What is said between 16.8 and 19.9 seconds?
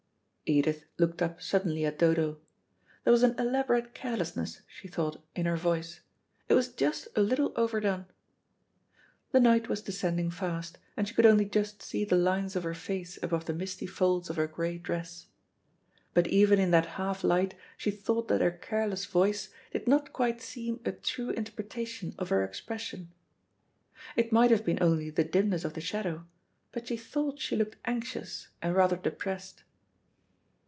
half light she thought that her careless voice did